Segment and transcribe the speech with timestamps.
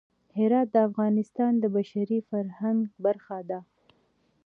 [0.37, 3.59] هرات د افغانستان د بشري فرهنګ برخه ده.